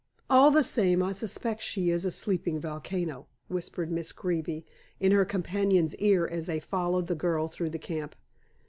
[0.31, 4.65] "All the same, I suspect she is a sleeping volcano," whispered Miss Greeby
[4.99, 8.15] in her companion's ear as they followed the girl through the camp.